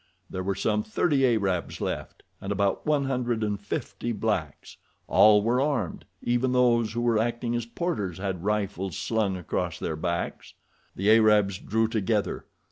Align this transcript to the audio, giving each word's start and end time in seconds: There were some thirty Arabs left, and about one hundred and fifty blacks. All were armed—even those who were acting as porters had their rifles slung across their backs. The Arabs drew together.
There 0.31 0.41
were 0.41 0.55
some 0.55 0.81
thirty 0.81 1.23
Arabs 1.27 1.79
left, 1.79 2.23
and 2.41 2.51
about 2.51 2.87
one 2.87 3.05
hundred 3.05 3.43
and 3.43 3.61
fifty 3.61 4.11
blacks. 4.11 4.77
All 5.07 5.43
were 5.43 5.61
armed—even 5.61 6.53
those 6.53 6.93
who 6.93 7.01
were 7.01 7.19
acting 7.19 7.55
as 7.55 7.67
porters 7.67 8.17
had 8.17 8.37
their 8.37 8.43
rifles 8.45 8.97
slung 8.97 9.37
across 9.37 9.77
their 9.77 9.95
backs. 9.95 10.55
The 10.95 11.11
Arabs 11.11 11.59
drew 11.59 11.87
together. 11.87 12.47